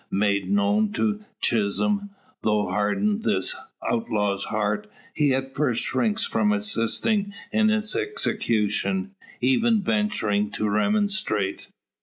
Made 0.09 0.49
known 0.49 0.91
to 0.93 1.23
Chisholm, 1.41 2.09
though 2.41 2.65
hardened 2.69 3.21
this 3.21 3.55
outlaw's 3.87 4.45
heart, 4.45 4.89
he 5.13 5.31
at 5.35 5.55
first 5.55 5.83
shrinks 5.83 6.25
from 6.25 6.51
assisting 6.51 7.35
in 7.51 7.69
its 7.69 7.95
execution 7.95 9.11
even 9.41 9.83
venturing 9.83 10.49
to 10.53 10.67
remonstrate. 10.67 11.67